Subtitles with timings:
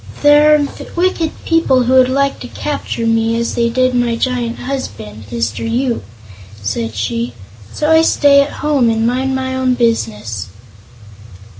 [0.23, 4.57] "There are wicked people who would like to capture me, as they did my giant
[4.57, 5.59] husband, Mr.
[5.69, 6.03] Yoop,"
[6.59, 7.35] said she;
[7.71, 10.47] "so I stay at home and mind my own business."